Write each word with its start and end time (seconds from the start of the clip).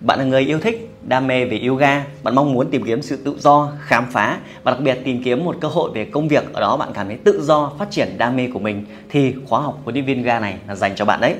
Bạn 0.00 0.18
là 0.18 0.24
người 0.24 0.42
yêu 0.42 0.60
thích, 0.60 0.90
đam 1.08 1.26
mê 1.26 1.44
về 1.44 1.60
yoga, 1.66 2.04
bạn 2.22 2.34
mong 2.34 2.52
muốn 2.52 2.70
tìm 2.70 2.84
kiếm 2.84 3.02
sự 3.02 3.16
tự 3.16 3.36
do, 3.38 3.72
khám 3.80 4.06
phá 4.10 4.38
và 4.62 4.72
đặc 4.72 4.80
biệt 4.80 4.98
tìm 5.04 5.22
kiếm 5.22 5.44
một 5.44 5.56
cơ 5.60 5.68
hội 5.68 5.90
về 5.94 6.04
công 6.04 6.28
việc 6.28 6.52
ở 6.52 6.60
đó 6.60 6.76
bạn 6.76 6.88
cảm 6.94 7.08
thấy 7.08 7.16
tự 7.24 7.42
do 7.42 7.72
phát 7.78 7.90
triển 7.90 8.18
đam 8.18 8.36
mê 8.36 8.48
của 8.52 8.58
mình 8.58 8.84
thì 9.08 9.34
khóa 9.48 9.60
học 9.60 9.78
huấn 9.84 9.94
luyện 9.94 10.04
viên 10.04 10.22
ga 10.22 10.40
này 10.40 10.56
là 10.68 10.74
dành 10.74 10.92
cho 10.96 11.04
bạn 11.04 11.20
đấy. 11.20 11.34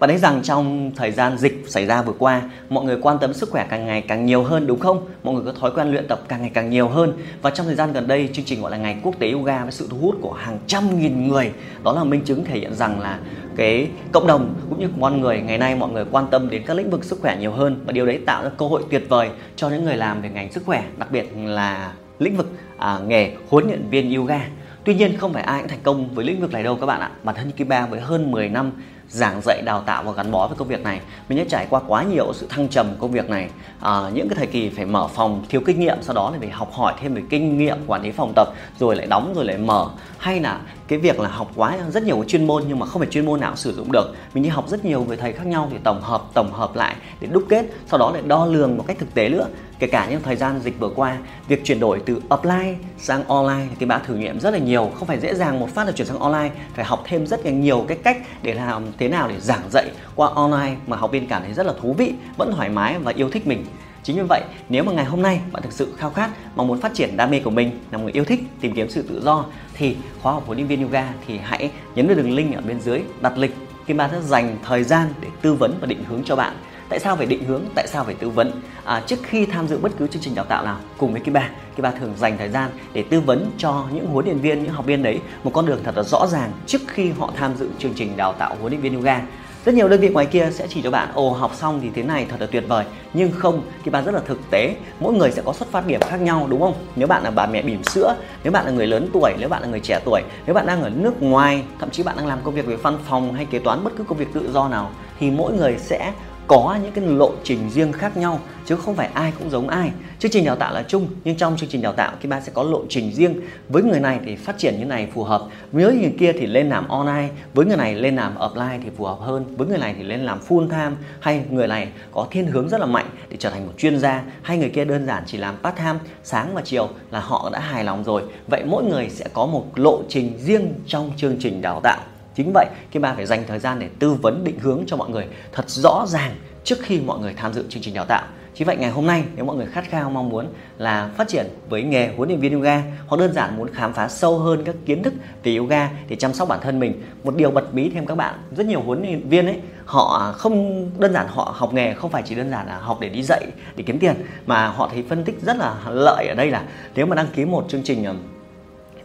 Bạn 0.00 0.10
thấy 0.10 0.18
rằng 0.18 0.40
trong 0.42 0.90
thời 0.96 1.10
gian 1.10 1.38
dịch 1.38 1.64
xảy 1.68 1.86
ra 1.86 2.02
vừa 2.02 2.12
qua, 2.12 2.42
mọi 2.68 2.84
người 2.84 2.98
quan 3.02 3.18
tâm 3.18 3.34
sức 3.34 3.50
khỏe 3.50 3.66
càng 3.70 3.86
ngày 3.86 4.02
càng 4.08 4.26
nhiều 4.26 4.42
hơn 4.42 4.66
đúng 4.66 4.78
không? 4.78 5.06
Mọi 5.22 5.34
người 5.34 5.44
có 5.44 5.52
thói 5.52 5.70
quen 5.70 5.90
luyện 5.90 6.08
tập 6.08 6.20
càng 6.28 6.40
ngày 6.40 6.50
càng 6.54 6.70
nhiều 6.70 6.88
hơn 6.88 7.12
và 7.42 7.50
trong 7.50 7.66
thời 7.66 7.74
gian 7.74 7.92
gần 7.92 8.08
đây 8.08 8.28
chương 8.32 8.44
trình 8.44 8.62
gọi 8.62 8.70
là 8.70 8.76
ngày 8.76 8.96
quốc 9.02 9.14
tế 9.18 9.30
yoga 9.30 9.62
với 9.62 9.72
sự 9.72 9.88
thu 9.90 9.96
hút 9.96 10.16
của 10.20 10.32
hàng 10.32 10.58
trăm 10.66 11.00
nghìn 11.00 11.28
người 11.28 11.52
đó 11.84 11.92
là 11.92 12.04
minh 12.04 12.20
chứng 12.24 12.44
thể 12.44 12.58
hiện 12.58 12.74
rằng 12.74 13.00
là 13.00 13.18
cái 13.60 13.88
cộng 14.12 14.26
đồng 14.26 14.54
cũng 14.70 14.80
như 14.80 14.88
con 15.00 15.20
người 15.20 15.40
ngày 15.40 15.58
nay 15.58 15.74
mọi 15.74 15.90
người 15.90 16.04
quan 16.10 16.26
tâm 16.30 16.50
đến 16.50 16.62
các 16.66 16.76
lĩnh 16.76 16.90
vực 16.90 17.04
sức 17.04 17.18
khỏe 17.22 17.36
nhiều 17.40 17.52
hơn 17.52 17.80
và 17.86 17.92
điều 17.92 18.06
đấy 18.06 18.20
tạo 18.26 18.44
ra 18.44 18.50
cơ 18.58 18.66
hội 18.66 18.82
tuyệt 18.90 19.06
vời 19.08 19.28
cho 19.56 19.68
những 19.68 19.84
người 19.84 19.96
làm 19.96 20.22
về 20.22 20.28
ngành 20.28 20.52
sức 20.52 20.62
khỏe 20.66 20.84
đặc 20.96 21.10
biệt 21.10 21.32
là 21.36 21.92
lĩnh 22.18 22.36
vực 22.36 22.52
à, 22.76 22.98
nghề 23.06 23.32
huấn 23.48 23.66
luyện 23.66 23.88
viên 23.90 24.14
yoga 24.14 24.40
Tuy 24.84 24.94
nhiên 24.94 25.16
không 25.16 25.32
phải 25.32 25.42
ai 25.42 25.60
cũng 25.60 25.68
thành 25.68 25.78
công 25.82 26.14
với 26.14 26.24
lĩnh 26.24 26.40
vực 26.40 26.52
này 26.52 26.62
đâu 26.62 26.76
các 26.76 26.86
bạn 26.86 27.00
ạ. 27.00 27.10
Bản 27.22 27.34
thân 27.34 27.50
Kim 27.50 27.68
Ba 27.68 27.86
với 27.86 28.00
hơn 28.00 28.32
10 28.32 28.48
năm 28.48 28.72
giảng 29.10 29.40
dạy 29.44 29.62
đào 29.64 29.80
tạo 29.80 30.02
và 30.02 30.12
gắn 30.12 30.30
bó 30.30 30.46
với 30.46 30.56
công 30.56 30.68
việc 30.68 30.82
này. 30.82 31.00
Mình 31.28 31.38
đã 31.38 31.44
trải 31.48 31.66
qua 31.70 31.80
quá 31.86 32.02
nhiều 32.02 32.32
sự 32.34 32.46
thăng 32.48 32.68
trầm 32.68 32.86
công 32.98 33.10
việc 33.10 33.30
này. 33.30 33.50
À, 33.80 34.10
những 34.14 34.28
cái 34.28 34.36
thời 34.36 34.46
kỳ 34.46 34.70
phải 34.70 34.84
mở 34.86 35.08
phòng 35.08 35.44
thiếu 35.48 35.60
kinh 35.66 35.80
nghiệm 35.80 35.96
sau 36.02 36.14
đó 36.14 36.30
là 36.30 36.38
phải 36.38 36.50
học 36.50 36.72
hỏi 36.72 36.94
thêm 37.00 37.14
về 37.14 37.22
kinh 37.30 37.58
nghiệm 37.58 37.76
quản 37.86 38.02
lý 38.02 38.10
phòng 38.10 38.32
tập 38.36 38.48
rồi 38.78 38.96
lại 38.96 39.06
đóng 39.06 39.32
rồi 39.36 39.44
lại 39.44 39.58
mở. 39.58 39.90
Hay 40.18 40.40
là 40.40 40.60
cái 40.88 40.98
việc 40.98 41.20
là 41.20 41.28
học 41.28 41.50
quá 41.56 41.78
rất 41.88 42.02
nhiều 42.02 42.24
chuyên 42.28 42.46
môn 42.46 42.64
nhưng 42.68 42.78
mà 42.78 42.86
không 42.86 43.00
phải 43.00 43.10
chuyên 43.10 43.26
môn 43.26 43.40
nào 43.40 43.56
sử 43.56 43.74
dụng 43.74 43.92
được. 43.92 44.14
Mình 44.34 44.42
đi 44.42 44.48
học 44.48 44.68
rất 44.68 44.84
nhiều 44.84 45.04
người 45.04 45.16
thầy 45.16 45.32
khác 45.32 45.46
nhau 45.46 45.68
để 45.72 45.78
tổng 45.84 46.02
hợp 46.02 46.22
tổng 46.34 46.52
hợp 46.52 46.76
lại 46.76 46.96
để 47.20 47.28
đúc 47.32 47.44
kết 47.48 47.64
sau 47.86 47.98
đó 47.98 48.10
lại 48.10 48.22
đo 48.26 48.46
lường 48.46 48.76
một 48.76 48.84
cách 48.86 48.96
thực 48.98 49.14
tế 49.14 49.28
nữa. 49.28 49.46
Kể 49.78 49.86
cả 49.86 50.06
những 50.10 50.22
thời 50.22 50.36
gian 50.36 50.60
dịch 50.60 50.80
vừa 50.80 50.88
qua 50.88 51.16
việc 51.48 51.64
chuyển 51.64 51.80
đổi 51.80 52.02
từ 52.06 52.22
offline 52.28 52.74
sang 52.98 53.24
online 53.28 53.66
thì 53.78 53.86
bạn 53.86 54.00
thử 54.06 54.14
nghiệm 54.14 54.40
rất 54.40 54.50
là 54.50 54.58
nhiều. 54.58 54.90
Không 54.98 55.08
phải 55.08 55.20
dễ 55.20 55.34
dàng 55.34 55.60
một 55.60 55.68
phát 55.74 55.84
là 55.84 55.92
chuyển 55.92 56.06
sang 56.06 56.18
online 56.18 56.50
phải 56.74 56.84
học 56.84 57.02
thêm 57.04 57.26
rất 57.26 57.44
là 57.44 57.50
nhiều 57.50 57.84
cái 57.88 57.98
cách 58.04 58.18
để 58.42 58.54
làm 58.54 58.92
thế 59.00 59.08
nào 59.08 59.28
để 59.28 59.40
giảng 59.40 59.70
dạy 59.70 59.90
qua 60.14 60.28
online 60.34 60.76
mà 60.86 60.96
học 60.96 61.10
viên 61.12 61.28
cảm 61.28 61.42
thấy 61.42 61.54
rất 61.54 61.66
là 61.66 61.72
thú 61.80 61.94
vị 61.98 62.12
vẫn 62.36 62.52
thoải 62.56 62.68
mái 62.68 62.98
và 62.98 63.12
yêu 63.16 63.30
thích 63.30 63.46
mình 63.46 63.64
Chính 64.02 64.16
vì 64.16 64.22
vậy, 64.28 64.42
nếu 64.68 64.84
mà 64.84 64.92
ngày 64.92 65.04
hôm 65.04 65.22
nay 65.22 65.40
bạn 65.52 65.62
thực 65.62 65.72
sự 65.72 65.94
khao 65.98 66.10
khát, 66.10 66.30
mà 66.56 66.64
muốn 66.64 66.80
phát 66.80 66.94
triển 66.94 67.16
đam 67.16 67.30
mê 67.30 67.40
của 67.40 67.50
mình, 67.50 67.70
là 67.90 67.98
một 67.98 68.04
người 68.04 68.12
yêu 68.12 68.24
thích, 68.24 68.40
tìm 68.60 68.74
kiếm 68.74 68.90
sự 68.90 69.02
tự 69.02 69.22
do 69.24 69.44
thì 69.74 69.96
khóa 70.22 70.32
học 70.32 70.42
huấn 70.46 70.58
luyện 70.58 70.68
viên 70.68 70.82
yoga 70.82 71.08
thì 71.26 71.38
hãy 71.38 71.70
nhấn 71.94 72.06
vào 72.06 72.16
đường 72.16 72.34
link 72.34 72.54
ở 72.54 72.60
bên 72.60 72.80
dưới, 72.80 73.00
đặt 73.20 73.38
lịch. 73.38 73.54
Kim 73.86 73.96
Ba 73.96 74.08
sẽ 74.08 74.20
dành 74.22 74.56
thời 74.64 74.84
gian 74.84 75.08
để 75.20 75.28
tư 75.42 75.54
vấn 75.54 75.78
và 75.80 75.86
định 75.86 76.04
hướng 76.08 76.22
cho 76.24 76.36
bạn. 76.36 76.56
Tại 76.90 76.98
sao 76.98 77.16
phải 77.16 77.26
định 77.26 77.44
hướng? 77.44 77.62
Tại 77.74 77.86
sao 77.88 78.04
phải 78.04 78.14
tư 78.14 78.28
vấn? 78.28 78.52
À, 78.84 79.02
trước 79.06 79.16
khi 79.22 79.46
tham 79.46 79.68
dự 79.68 79.78
bất 79.78 79.92
cứ 79.98 80.06
chương 80.06 80.22
trình 80.22 80.34
đào 80.34 80.44
tạo 80.44 80.64
nào 80.64 80.76
cùng 80.98 81.12
với 81.12 81.20
Kiba 81.20 81.50
Kiba 81.76 81.90
thường 81.90 82.14
dành 82.16 82.38
thời 82.38 82.48
gian 82.48 82.70
để 82.92 83.04
tư 83.10 83.20
vấn 83.20 83.50
cho 83.58 83.84
những 83.92 84.06
huấn 84.06 84.24
luyện 84.24 84.38
viên, 84.38 84.62
những 84.62 84.72
học 84.72 84.86
viên 84.86 85.02
đấy 85.02 85.20
một 85.44 85.50
con 85.54 85.66
đường 85.66 85.80
thật 85.84 85.96
là 85.96 86.02
rõ 86.02 86.26
ràng 86.26 86.52
trước 86.66 86.80
khi 86.86 87.10
họ 87.10 87.32
tham 87.36 87.54
dự 87.56 87.68
chương 87.78 87.94
trình 87.94 88.16
đào 88.16 88.32
tạo 88.32 88.56
huấn 88.60 88.72
luyện 88.72 88.80
viên 88.80 88.94
yoga 88.94 89.20
rất 89.64 89.74
nhiều 89.74 89.88
đơn 89.88 90.00
vị 90.00 90.08
ngoài 90.08 90.26
kia 90.26 90.48
sẽ 90.52 90.66
chỉ 90.68 90.82
cho 90.82 90.90
bạn 90.90 91.08
ồ 91.14 91.30
học 91.30 91.52
xong 91.54 91.80
thì 91.82 91.90
thế 91.94 92.02
này 92.02 92.26
thật 92.30 92.36
là 92.40 92.46
tuyệt 92.46 92.64
vời 92.68 92.84
nhưng 93.12 93.32
không 93.32 93.62
cái 93.84 93.92
bạn 93.92 94.04
rất 94.04 94.14
là 94.14 94.20
thực 94.26 94.50
tế 94.50 94.76
mỗi 95.00 95.14
người 95.14 95.30
sẽ 95.30 95.42
có 95.44 95.52
xuất 95.52 95.68
phát 95.70 95.86
điểm 95.86 96.00
khác 96.00 96.20
nhau 96.20 96.46
đúng 96.50 96.60
không 96.60 96.74
nếu 96.96 97.06
bạn 97.06 97.22
là 97.22 97.30
bà 97.30 97.46
mẹ 97.46 97.62
bỉm 97.62 97.84
sữa 97.84 98.16
nếu 98.44 98.52
bạn 98.52 98.66
là 98.66 98.70
người 98.70 98.86
lớn 98.86 99.08
tuổi 99.12 99.32
nếu 99.38 99.48
bạn 99.48 99.62
là 99.62 99.68
người 99.68 99.80
trẻ 99.80 100.00
tuổi 100.04 100.22
nếu 100.46 100.54
bạn 100.54 100.66
đang 100.66 100.82
ở 100.82 100.90
nước 100.90 101.22
ngoài 101.22 101.62
thậm 101.78 101.90
chí 101.90 102.02
bạn 102.02 102.16
đang 102.16 102.26
làm 102.26 102.38
công 102.44 102.54
việc 102.54 102.66
về 102.66 102.76
văn 102.76 102.98
phòng 103.08 103.34
hay 103.34 103.44
kế 103.44 103.58
toán 103.58 103.84
bất 103.84 103.90
cứ 103.98 104.04
công 104.04 104.18
việc 104.18 104.28
tự 104.34 104.50
do 104.52 104.68
nào 104.68 104.90
thì 105.18 105.30
mỗi 105.30 105.52
người 105.52 105.76
sẽ 105.78 106.12
có 106.50 106.78
những 106.82 106.92
cái 106.92 107.04
lộ 107.04 107.32
trình 107.44 107.70
riêng 107.70 107.92
khác 107.92 108.16
nhau 108.16 108.40
chứ 108.66 108.76
không 108.76 108.94
phải 108.94 109.08
ai 109.14 109.32
cũng 109.38 109.50
giống 109.50 109.68
ai. 109.68 109.90
Chương 110.18 110.30
trình 110.30 110.44
đào 110.44 110.56
tạo 110.56 110.74
là 110.74 110.82
chung 110.82 111.08
nhưng 111.24 111.36
trong 111.36 111.56
chương 111.56 111.68
trình 111.68 111.82
đào 111.82 111.92
tạo 111.92 112.12
các 112.20 112.28
bạn 112.28 112.42
sẽ 112.44 112.52
có 112.54 112.62
lộ 112.62 112.82
trình 112.88 113.12
riêng. 113.12 113.40
Với 113.68 113.82
người 113.82 114.00
này 114.00 114.20
thì 114.24 114.36
phát 114.36 114.58
triển 114.58 114.78
như 114.78 114.84
này 114.84 115.08
phù 115.14 115.24
hợp 115.24 115.42
với 115.72 115.94
người 115.94 116.14
kia 116.18 116.32
thì 116.32 116.46
lên 116.46 116.68
làm 116.68 116.88
online 116.88 117.28
với 117.54 117.66
người 117.66 117.76
này 117.76 117.94
lên 117.94 118.16
làm 118.16 118.38
offline 118.38 118.80
thì 118.84 118.90
phù 118.96 119.04
hợp 119.04 119.18
hơn 119.20 119.56
với 119.56 119.68
người 119.68 119.78
này 119.78 119.94
thì 119.98 120.02
lên 120.02 120.20
làm 120.20 120.40
full 120.48 120.68
time. 120.68 120.96
Hay 121.20 121.44
người 121.50 121.68
này 121.68 121.88
có 122.12 122.26
thiên 122.30 122.46
hướng 122.46 122.68
rất 122.68 122.80
là 122.80 122.86
mạnh 122.86 123.06
để 123.28 123.36
trở 123.40 123.50
thành 123.50 123.66
một 123.66 123.72
chuyên 123.78 123.98
gia 123.98 124.22
hay 124.42 124.58
người 124.58 124.70
kia 124.70 124.84
đơn 124.84 125.06
giản 125.06 125.22
chỉ 125.26 125.38
làm 125.38 125.56
part 125.62 125.76
time 125.76 125.98
sáng 126.24 126.54
và 126.54 126.62
chiều 126.64 126.88
là 127.10 127.20
họ 127.20 127.50
đã 127.52 127.60
hài 127.60 127.84
lòng 127.84 128.04
rồi. 128.04 128.22
Vậy 128.48 128.62
mỗi 128.66 128.84
người 128.84 129.08
sẽ 129.10 129.24
có 129.32 129.46
một 129.46 129.64
lộ 129.74 130.02
trình 130.08 130.38
riêng 130.38 130.74
trong 130.86 131.12
chương 131.16 131.36
trình 131.40 131.62
đào 131.62 131.80
tạo. 131.82 132.00
Chính 132.34 132.52
vậy, 132.54 132.66
Kim 132.90 133.02
Ba 133.02 133.14
phải 133.14 133.26
dành 133.26 133.44
thời 133.48 133.58
gian 133.58 133.78
để 133.78 133.88
tư 133.98 134.12
vấn 134.12 134.44
định 134.44 134.58
hướng 134.58 134.82
cho 134.86 134.96
mọi 134.96 135.10
người 135.10 135.26
thật 135.52 135.70
rõ 135.70 136.06
ràng 136.08 136.32
trước 136.64 136.78
khi 136.80 137.00
mọi 137.00 137.18
người 137.18 137.34
tham 137.36 137.52
dự 137.52 137.64
chương 137.68 137.82
trình 137.82 137.94
đào 137.94 138.04
tạo. 138.04 138.22
Chính 138.54 138.66
vậy 138.66 138.76
ngày 138.76 138.90
hôm 138.90 139.06
nay 139.06 139.24
nếu 139.36 139.44
mọi 139.44 139.56
người 139.56 139.66
khát 139.66 139.84
khao 139.88 140.10
mong 140.10 140.28
muốn 140.28 140.46
là 140.78 141.10
phát 141.16 141.28
triển 141.28 141.46
với 141.68 141.82
nghề 141.82 142.12
huấn 142.16 142.28
luyện 142.28 142.40
viên 142.40 142.54
yoga 142.54 142.82
hoặc 143.06 143.16
đơn 143.16 143.32
giản 143.32 143.56
muốn 143.56 143.68
khám 143.72 143.92
phá 143.92 144.08
sâu 144.08 144.38
hơn 144.38 144.62
các 144.64 144.74
kiến 144.86 145.02
thức 145.02 145.14
về 145.42 145.56
yoga 145.56 145.90
để 146.08 146.16
chăm 146.16 146.34
sóc 146.34 146.48
bản 146.48 146.58
thân 146.62 146.78
mình, 146.80 147.02
một 147.24 147.36
điều 147.36 147.50
bật 147.50 147.74
mí 147.74 147.90
thêm 147.90 148.06
các 148.06 148.14
bạn, 148.14 148.34
rất 148.56 148.66
nhiều 148.66 148.80
huấn 148.80 149.02
luyện 149.02 149.28
viên 149.28 149.46
ấy 149.46 149.56
họ 149.90 150.32
không 150.32 150.90
đơn 150.98 151.12
giản 151.12 151.26
họ 151.28 151.54
học 151.56 151.74
nghề 151.74 151.94
không 151.94 152.10
phải 152.10 152.22
chỉ 152.26 152.34
đơn 152.34 152.50
giản 152.50 152.66
là 152.66 152.78
học 152.78 152.98
để 153.00 153.08
đi 153.08 153.22
dạy 153.22 153.46
để 153.76 153.84
kiếm 153.86 153.98
tiền 153.98 154.14
mà 154.46 154.66
họ 154.66 154.88
thấy 154.92 155.04
phân 155.08 155.24
tích 155.24 155.38
rất 155.42 155.56
là 155.56 155.74
lợi 155.90 156.26
ở 156.28 156.34
đây 156.34 156.50
là 156.50 156.64
nếu 156.94 157.06
mà 157.06 157.16
đăng 157.16 157.26
ký 157.34 157.44
một 157.44 157.66
chương 157.68 157.82
trình 157.82 158.04
ờ, 158.04 158.14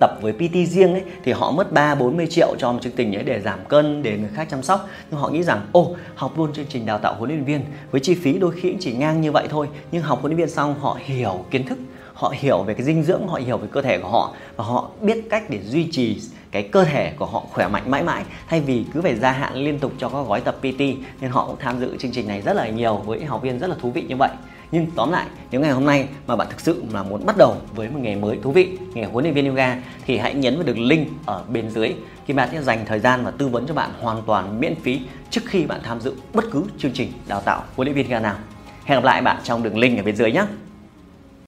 tập 0.00 0.18
với 0.20 0.32
PT 0.32 0.68
riêng 0.68 0.92
ấy, 0.92 1.02
thì 1.24 1.32
họ 1.32 1.50
mất 1.50 1.72
3 1.72 1.94
40 1.94 2.26
triệu 2.30 2.54
cho 2.58 2.72
một 2.72 2.78
chương 2.82 2.92
trình 2.96 3.16
ấy 3.16 3.24
để 3.24 3.40
giảm 3.40 3.58
cân, 3.68 4.02
để 4.02 4.18
người 4.18 4.30
khác 4.34 4.46
chăm 4.50 4.62
sóc. 4.62 4.88
Nhưng 5.10 5.20
họ 5.20 5.28
nghĩ 5.28 5.42
rằng 5.42 5.60
ô 5.72 5.94
học 6.14 6.38
luôn 6.38 6.52
chương 6.52 6.66
trình 6.68 6.86
đào 6.86 6.98
tạo 6.98 7.14
huấn 7.14 7.30
luyện 7.30 7.44
viên 7.44 7.60
với 7.90 8.00
chi 8.00 8.14
phí 8.14 8.38
đôi 8.38 8.54
khi 8.60 8.74
chỉ 8.80 8.92
ngang 8.92 9.20
như 9.20 9.32
vậy 9.32 9.46
thôi. 9.50 9.68
Nhưng 9.92 10.02
học 10.02 10.20
huấn 10.20 10.32
luyện 10.32 10.38
viên 10.38 10.54
xong, 10.54 10.74
họ 10.80 10.98
hiểu 11.04 11.44
kiến 11.50 11.66
thức, 11.66 11.78
họ 12.14 12.34
hiểu 12.36 12.62
về 12.62 12.74
cái 12.74 12.84
dinh 12.84 13.02
dưỡng, 13.02 13.28
họ 13.28 13.40
hiểu 13.46 13.56
về 13.56 13.68
cơ 13.72 13.82
thể 13.82 13.98
của 13.98 14.08
họ 14.08 14.34
và 14.56 14.64
họ 14.64 14.90
biết 15.00 15.30
cách 15.30 15.50
để 15.50 15.58
duy 15.62 15.88
trì 15.90 16.20
cái 16.50 16.62
cơ 16.62 16.84
thể 16.84 17.12
của 17.18 17.26
họ 17.26 17.44
khỏe 17.50 17.68
mạnh 17.68 17.90
mãi 17.90 18.02
mãi. 18.02 18.24
Thay 18.48 18.60
vì 18.60 18.84
cứ 18.94 19.02
phải 19.02 19.16
gia 19.16 19.32
hạn 19.32 19.54
liên 19.54 19.78
tục 19.78 19.92
cho 19.98 20.08
các 20.08 20.26
gói 20.28 20.40
tập 20.40 20.56
PT 20.60 20.80
nên 21.20 21.30
họ 21.30 21.46
cũng 21.46 21.56
tham 21.58 21.80
dự 21.80 21.96
chương 21.96 22.12
trình 22.12 22.28
này 22.28 22.42
rất 22.42 22.56
là 22.56 22.68
nhiều 22.68 22.96
với 22.96 23.24
học 23.24 23.42
viên 23.42 23.58
rất 23.58 23.66
là 23.66 23.76
thú 23.80 23.90
vị 23.90 24.04
như 24.08 24.16
vậy 24.16 24.30
nhưng 24.72 24.86
tóm 24.96 25.12
lại, 25.12 25.26
nếu 25.50 25.60
ngày 25.60 25.70
hôm 25.70 25.84
nay 25.84 26.08
mà 26.26 26.36
bạn 26.36 26.46
thực 26.50 26.60
sự 26.60 26.84
là 26.92 27.02
muốn 27.02 27.26
bắt 27.26 27.36
đầu 27.36 27.56
với 27.74 27.88
một 27.88 27.98
nghề 28.02 28.16
mới 28.16 28.38
thú 28.42 28.52
vị, 28.52 28.78
nghề 28.94 29.04
huấn 29.04 29.24
luyện 29.24 29.34
viên 29.34 29.48
yoga, 29.48 29.76
thì 30.06 30.18
hãy 30.18 30.34
nhấn 30.34 30.54
vào 30.54 30.64
đường 30.64 30.80
link 30.80 31.08
ở 31.26 31.44
bên 31.48 31.70
dưới 31.70 31.94
khi 32.26 32.34
bạn 32.34 32.48
sẽ 32.52 32.62
dành 32.62 32.84
thời 32.86 32.98
gian 32.98 33.24
và 33.24 33.30
tư 33.30 33.48
vấn 33.48 33.66
cho 33.66 33.74
bạn 33.74 33.90
hoàn 34.00 34.22
toàn 34.26 34.60
miễn 34.60 34.74
phí 34.74 35.00
trước 35.30 35.40
khi 35.46 35.66
bạn 35.66 35.80
tham 35.82 36.00
dự 36.00 36.14
bất 36.34 36.44
cứ 36.50 36.64
chương 36.78 36.92
trình 36.92 37.12
đào 37.28 37.40
tạo 37.40 37.64
huấn 37.76 37.86
luyện 37.86 37.96
viên 37.96 38.06
yoga 38.06 38.20
nào. 38.20 38.36
Hẹn 38.84 38.98
gặp 38.98 39.04
lại 39.04 39.22
bạn 39.22 39.36
trong 39.44 39.62
đường 39.62 39.78
link 39.78 39.98
ở 39.98 40.02
bên 40.02 40.16
dưới 40.16 40.32
nhé! 40.32 40.44